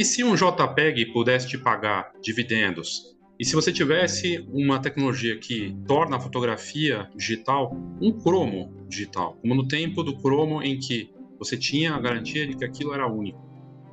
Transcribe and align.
E 0.00 0.04
se 0.06 0.24
um 0.24 0.34
JPEG 0.34 1.12
pudesse 1.12 1.46
te 1.46 1.58
pagar 1.58 2.10
dividendos? 2.22 3.14
E 3.38 3.44
se 3.44 3.54
você 3.54 3.70
tivesse 3.70 4.42
uma 4.50 4.78
tecnologia 4.78 5.38
que 5.38 5.76
torna 5.86 6.16
a 6.16 6.18
fotografia 6.18 7.06
digital 7.14 7.76
um 8.00 8.10
cromo 8.10 8.74
digital, 8.88 9.36
como 9.42 9.54
no 9.54 9.68
tempo 9.68 10.02
do 10.02 10.16
cromo 10.16 10.62
em 10.62 10.78
que 10.78 11.10
você 11.38 11.54
tinha 11.54 11.92
a 11.92 12.00
garantia 12.00 12.46
de 12.46 12.56
que 12.56 12.64
aquilo 12.64 12.94
era 12.94 13.06
único. 13.06 13.46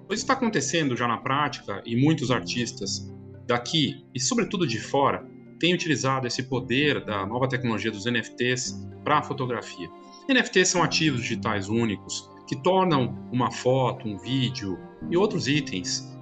Isso 0.09 0.23
está 0.23 0.31
acontecendo 0.31 0.95
já 0.95 1.09
na 1.09 1.17
prática 1.17 1.83
e 1.85 1.97
muitos 1.97 2.31
artistas 2.31 3.13
daqui 3.45 4.05
e 4.15 4.19
sobretudo 4.21 4.65
de 4.65 4.79
fora 4.79 5.29
têm 5.59 5.73
utilizado 5.73 6.25
esse 6.25 6.43
poder 6.43 7.03
da 7.03 7.25
nova 7.25 7.49
tecnologia 7.49 7.91
dos 7.91 8.05
NFTs 8.05 8.81
para 9.03 9.17
a 9.17 9.23
fotografia. 9.23 9.89
NFTs 10.29 10.69
são 10.69 10.81
ativos 10.81 11.19
digitais 11.19 11.67
únicos 11.67 12.29
que 12.47 12.55
tornam 12.63 13.27
uma 13.29 13.51
foto, 13.51 14.07
um 14.07 14.17
vídeo 14.17 14.86
e 15.09 15.17
outros 15.17 15.47
itens 15.47 16.17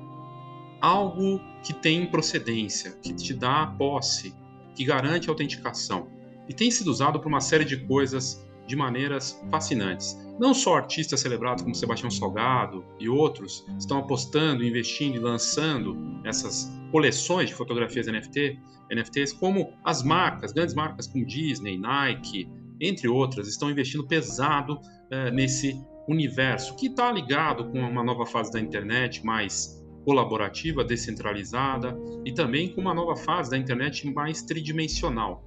algo 0.82 1.42
que 1.64 1.74
tem 1.74 2.06
procedência, 2.06 2.92
que 3.02 3.12
te 3.14 3.34
dá 3.34 3.66
posse, 3.78 4.36
que 4.76 4.86
garante 4.86 5.30
autenticação. 5.30 6.08
E 6.48 6.54
tem 6.54 6.70
sido 6.70 6.92
usado 6.92 7.20
por 7.20 7.28
uma 7.28 7.42
série 7.42 7.66
de 7.66 7.78
coisas 7.78 8.46
de 8.68 8.76
maneiras 8.76 9.42
fascinantes. 9.50 10.16
Não 10.40 10.54
só 10.54 10.76
artistas 10.76 11.22
celebrados 11.22 11.64
como 11.64 11.74
Sebastião 11.74 12.12
Salgado 12.12 12.86
e 13.00 13.10
outros 13.10 13.66
estão 13.80 14.00
apostando, 14.00 14.64
investindo 14.64 15.16
e 15.16 15.20
lançando 15.20 15.98
essas 16.24 16.72
coleções 16.92 17.50
de 17.50 17.56
fotografias 17.56 18.06
NFT, 18.06 18.60
NFTs, 18.92 19.34
como 19.34 19.74
as 19.84 20.04
marcas, 20.04 20.52
grandes 20.52 20.76
marcas 20.76 21.08
como 21.08 21.26
Disney, 21.26 21.78
Nike, 21.78 22.48
entre 22.80 23.08
outras, 23.08 23.48
estão 23.48 23.72
investindo 23.72 24.06
pesado 24.06 24.80
eh, 25.10 25.32
nesse 25.32 25.82
universo 26.08 26.76
que 26.76 26.88
está 26.88 27.12
ligado 27.12 27.70
com 27.72 27.80
uma 27.80 28.04
nova 28.04 28.26
fase 28.26 28.52
da 28.52 28.60
internet 28.60 29.26
mais 29.26 29.84
colaborativa, 30.04 30.84
descentralizada 30.84 31.98
e 32.24 32.32
também 32.32 32.74
com 32.74 32.80
uma 32.80 32.94
nova 32.94 33.16
fase 33.16 33.50
da 33.50 33.58
internet 33.58 34.08
mais 34.14 34.44
tridimensional, 34.44 35.44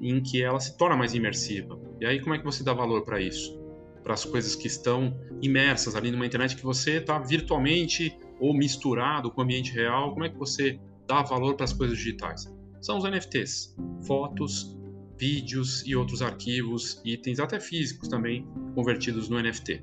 em 0.00 0.22
que 0.22 0.42
ela 0.42 0.60
se 0.60 0.76
torna 0.76 0.96
mais 0.96 1.12
imersiva. 1.14 1.78
E 2.00 2.06
aí 2.06 2.20
como 2.20 2.34
é 2.34 2.38
que 2.38 2.44
você 2.44 2.62
dá 2.62 2.72
valor 2.72 3.02
para 3.02 3.20
isso? 3.20 3.60
Para 4.04 4.14
as 4.14 4.24
coisas 4.24 4.54
que 4.54 4.68
estão 4.68 5.18
imersas 5.42 5.96
ali 5.96 6.12
numa 6.12 6.24
internet 6.24 6.54
que 6.54 6.62
você 6.62 6.98
está 6.98 7.18
virtualmente 7.18 8.16
ou 8.38 8.54
misturado 8.54 9.30
com 9.30 9.40
o 9.40 9.44
ambiente 9.44 9.72
real, 9.72 10.12
como 10.12 10.24
é 10.24 10.28
que 10.28 10.38
você 10.38 10.78
dá 11.08 11.22
valor 11.22 11.56
para 11.56 11.64
as 11.64 11.72
coisas 11.72 11.98
digitais? 11.98 12.54
São 12.80 12.98
os 12.98 13.04
NFTs, 13.04 13.74
fotos, 14.06 14.76
vídeos 15.18 15.84
e 15.86 15.96
outros 15.96 16.22
arquivos, 16.22 17.00
itens 17.04 17.40
até 17.40 17.58
físicos 17.58 18.08
também 18.08 18.46
convertidos 18.74 19.28
no 19.28 19.40
NFT. 19.40 19.82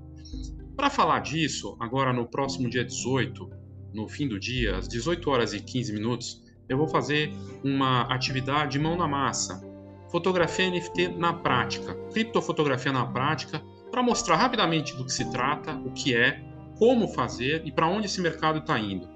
Para 0.84 0.90
falar 0.90 1.20
disso, 1.20 1.78
agora 1.80 2.12
no 2.12 2.28
próximo 2.28 2.70
dia 2.70 2.84
18, 2.84 3.50
no 3.94 4.06
fim 4.10 4.28
do 4.28 4.38
dia, 4.38 4.76
às 4.76 4.86
18 4.86 5.30
horas 5.30 5.54
e 5.54 5.62
15 5.62 5.94
minutos, 5.94 6.44
eu 6.68 6.78
vou 6.78 6.90
fazer 6.90 7.32
uma 7.64 8.02
atividade 8.14 8.78
mão 8.78 8.98
na 8.98 9.08
massa, 9.08 9.66
fotografia 10.12 10.70
NFT 10.70 11.08
na 11.18 11.32
prática, 11.32 11.96
criptofotografia 12.12 12.92
na 12.92 13.06
prática, 13.06 13.64
para 13.90 14.04
mostrar 14.04 14.36
rapidamente 14.36 14.94
do 14.98 15.06
que 15.06 15.14
se 15.14 15.32
trata, 15.32 15.74
o 15.74 15.92
que 15.92 16.14
é, 16.14 16.44
como 16.78 17.08
fazer 17.08 17.62
e 17.64 17.72
para 17.72 17.88
onde 17.88 18.08
esse 18.08 18.20
mercado 18.20 18.60
está 18.60 18.78
indo. 18.78 19.08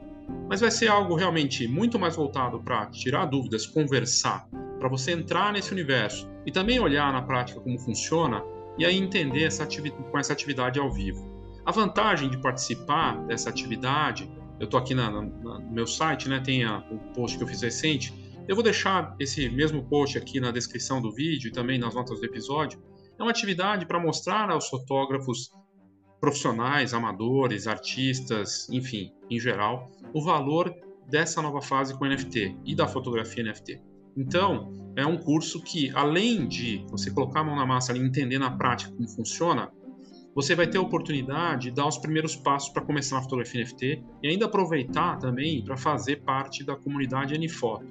Mas 0.48 0.62
vai 0.62 0.72
ser 0.72 0.88
algo 0.88 1.16
realmente 1.16 1.68
muito 1.68 2.00
mais 2.00 2.16
voltado 2.16 2.62
para 2.62 2.86
tirar 2.86 3.26
dúvidas, 3.26 3.68
conversar, 3.68 4.48
para 4.80 4.88
você 4.88 5.12
entrar 5.12 5.52
nesse 5.52 5.74
universo 5.74 6.30
e 6.46 6.52
também 6.52 6.80
olhar 6.80 7.12
na 7.12 7.24
prática 7.24 7.60
como 7.60 7.78
funciona 7.78 8.42
e 8.78 8.86
aí 8.86 8.98
entender 8.98 9.44
essa 9.44 9.68
com 10.10 10.18
essa 10.18 10.32
atividade 10.32 10.80
ao 10.80 10.90
vivo. 10.90 11.36
A 11.68 11.72
vantagem 11.72 12.30
de 12.30 12.38
participar 12.38 13.26
dessa 13.26 13.50
atividade 13.50 14.32
eu 14.58 14.66
estou 14.66 14.80
aqui 14.80 14.96
na, 14.96 15.12
na, 15.12 15.22
no 15.22 15.72
meu 15.72 15.86
site, 15.86 16.30
né, 16.30 16.40
tem 16.40 16.66
o 16.66 16.98
post 17.14 17.38
que 17.38 17.44
eu 17.44 17.48
fiz 17.48 17.62
recente. 17.62 18.14
Eu 18.48 18.56
vou 18.56 18.64
deixar 18.64 19.14
esse 19.20 19.50
mesmo 19.50 19.84
post 19.84 20.18
aqui 20.18 20.40
na 20.40 20.50
descrição 20.50 21.02
do 21.02 21.12
vídeo 21.12 21.50
e 21.50 21.52
também 21.52 21.78
nas 21.78 21.94
notas 21.94 22.22
do 22.22 22.26
episódio. 22.26 22.82
É 23.20 23.22
uma 23.22 23.32
atividade 23.32 23.86
para 23.86 24.00
mostrar 24.00 24.50
aos 24.50 24.70
fotógrafos 24.70 25.52
profissionais, 26.22 26.94
amadores, 26.94 27.68
artistas, 27.68 28.70
enfim, 28.70 29.12
em 29.30 29.38
geral, 29.38 29.92
o 30.14 30.24
valor 30.24 30.74
dessa 31.10 31.42
nova 31.42 31.62
fase 31.62 31.98
com 31.98 32.06
NFT 32.06 32.56
e 32.66 32.74
da 32.74 32.88
fotografia 32.88 33.44
NFT. 33.44 33.82
Então, 34.16 34.74
é 34.96 35.06
um 35.06 35.18
curso 35.18 35.62
que, 35.62 35.92
além 35.94 36.48
de 36.48 36.84
você 36.90 37.12
colocar 37.12 37.42
a 37.42 37.44
mão 37.44 37.56
na 37.56 37.66
massa 37.66 37.96
e 37.96 38.00
entender 38.00 38.40
na 38.40 38.50
prática 38.50 38.92
como 38.92 39.08
funciona, 39.08 39.70
você 40.38 40.54
vai 40.54 40.68
ter 40.68 40.78
a 40.78 40.82
oportunidade 40.82 41.64
de 41.64 41.72
dar 41.72 41.88
os 41.88 41.98
primeiros 41.98 42.36
passos 42.36 42.70
para 42.70 42.84
começar 42.84 43.16
na 43.16 43.24
fotografia 43.24 43.60
NFT 43.64 44.04
e 44.22 44.28
ainda 44.28 44.46
aproveitar 44.46 45.18
também 45.18 45.66
para 45.66 45.76
fazer 45.76 46.18
parte 46.18 46.64
da 46.64 46.76
comunidade 46.76 47.36
Nfoto. 47.36 47.88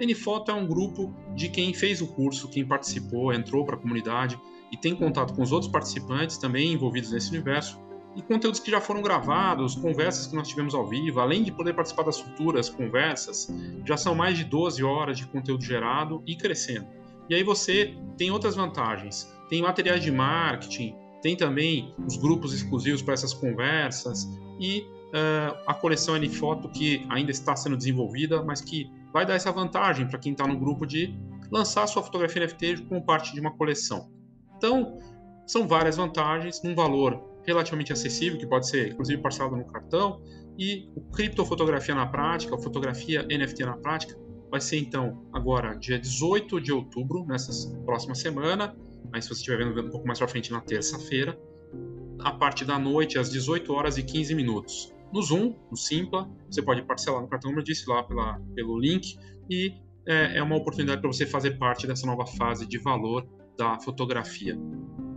Nfoto 0.00 0.52
é 0.52 0.54
um 0.54 0.64
grupo 0.64 1.12
de 1.34 1.48
quem 1.48 1.74
fez 1.74 2.00
o 2.00 2.06
curso, 2.06 2.48
quem 2.50 2.64
participou, 2.64 3.32
entrou 3.32 3.64
para 3.64 3.74
a 3.74 3.78
comunidade 3.78 4.38
e 4.70 4.76
tem 4.76 4.94
contato 4.94 5.34
com 5.34 5.42
os 5.42 5.50
outros 5.50 5.72
participantes 5.72 6.38
também 6.38 6.72
envolvidos 6.72 7.10
nesse 7.10 7.30
universo 7.30 7.80
e 8.14 8.22
conteúdos 8.22 8.60
que 8.60 8.70
já 8.70 8.80
foram 8.80 9.02
gravados, 9.02 9.74
conversas 9.74 10.28
que 10.28 10.36
nós 10.36 10.46
tivemos 10.46 10.76
ao 10.76 10.86
vivo, 10.86 11.18
além 11.18 11.42
de 11.42 11.50
poder 11.50 11.74
participar 11.74 12.04
das 12.04 12.20
futuras 12.20 12.68
conversas, 12.68 13.52
já 13.84 13.96
são 13.96 14.14
mais 14.14 14.38
de 14.38 14.44
12 14.44 14.84
horas 14.84 15.18
de 15.18 15.26
conteúdo 15.26 15.64
gerado 15.64 16.22
e 16.24 16.36
crescendo. 16.36 16.86
E 17.28 17.34
aí 17.34 17.42
você 17.42 17.92
tem 18.16 18.30
outras 18.30 18.54
vantagens, 18.54 19.28
tem 19.48 19.62
materiais 19.62 20.00
de 20.00 20.12
marketing, 20.12 20.94
tem 21.22 21.36
também 21.36 21.94
os 22.06 22.16
grupos 22.16 22.54
exclusivos 22.54 23.02
para 23.02 23.14
essas 23.14 23.34
conversas 23.34 24.28
e 24.60 24.80
uh, 25.08 25.56
a 25.66 25.74
coleção 25.74 26.16
N-Foto 26.16 26.68
que 26.68 27.06
ainda 27.08 27.30
está 27.30 27.56
sendo 27.56 27.76
desenvolvida, 27.76 28.42
mas 28.42 28.60
que 28.60 28.90
vai 29.12 29.26
dar 29.26 29.34
essa 29.34 29.50
vantagem 29.50 30.06
para 30.06 30.18
quem 30.18 30.32
está 30.32 30.46
no 30.46 30.58
grupo 30.58 30.86
de 30.86 31.14
lançar 31.50 31.86
sua 31.86 32.02
fotografia 32.02 32.44
NFT 32.44 32.84
como 32.88 33.04
parte 33.04 33.32
de 33.32 33.40
uma 33.40 33.52
coleção. 33.52 34.10
Então, 34.56 34.98
são 35.46 35.66
várias 35.66 35.96
vantagens, 35.96 36.62
num 36.62 36.74
valor 36.74 37.22
relativamente 37.46 37.92
acessível, 37.92 38.38
que 38.38 38.46
pode 38.46 38.68
ser 38.68 38.92
inclusive 38.92 39.20
parcelado 39.22 39.56
no 39.56 39.64
cartão, 39.64 40.20
e 40.58 40.90
o 40.94 41.00
criptofotografia 41.00 41.94
na 41.94 42.06
prática, 42.06 42.54
a 42.54 42.58
fotografia 42.58 43.22
NFT 43.22 43.64
na 43.64 43.76
prática, 43.76 44.18
vai 44.50 44.60
ser 44.60 44.78
então 44.78 45.26
agora 45.32 45.74
dia 45.74 45.98
18 45.98 46.60
de 46.60 46.72
outubro, 46.72 47.24
nessa 47.26 47.70
próxima 47.84 48.14
semana, 48.14 48.76
mas 49.12 49.24
se 49.24 49.30
você 49.30 49.40
estiver 49.40 49.58
vendo 49.58 49.86
um 49.86 49.90
pouco 49.90 50.06
mais 50.06 50.18
para 50.18 50.28
frente 50.28 50.50
na 50.50 50.60
terça-feira, 50.60 51.38
a 52.20 52.32
parte 52.32 52.64
da 52.64 52.78
noite, 52.78 53.18
às 53.18 53.30
18 53.30 53.72
horas 53.72 53.98
e 53.98 54.02
15 54.02 54.34
minutos. 54.34 54.92
No 55.12 55.22
Zoom, 55.22 55.54
no 55.70 55.76
Simpla, 55.76 56.28
você 56.50 56.60
pode 56.60 56.82
parcelar 56.82 57.22
no 57.22 57.28
cartão, 57.28 57.50
como 57.50 57.60
eu 57.60 57.64
disse, 57.64 57.88
lá 57.88 58.02
pela, 58.02 58.38
pelo 58.54 58.78
link, 58.78 59.18
e 59.48 59.72
é, 60.06 60.38
é 60.38 60.42
uma 60.42 60.56
oportunidade 60.56 61.00
para 61.00 61.10
você 61.10 61.26
fazer 61.26 61.58
parte 61.58 61.86
dessa 61.86 62.06
nova 62.06 62.26
fase 62.26 62.66
de 62.66 62.78
valor 62.78 63.26
da 63.56 63.78
fotografia. 63.80 64.56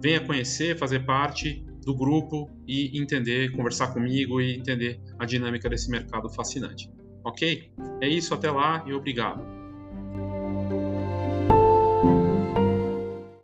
Venha 0.01 0.19
conhecer, 0.19 0.77
fazer 0.77 1.05
parte 1.05 1.63
do 1.85 1.95
grupo 1.95 2.49
e 2.67 2.97
entender, 2.99 3.51
conversar 3.51 3.93
comigo 3.93 4.39
e 4.39 4.55
entender 4.55 4.99
a 5.19 5.25
dinâmica 5.25 5.69
desse 5.69 5.89
mercado 5.89 6.29
fascinante. 6.29 6.89
Ok? 7.23 7.71
É 8.01 8.07
isso, 8.07 8.33
até 8.33 8.49
lá 8.49 8.83
e 8.87 8.93
obrigado. 8.93 9.60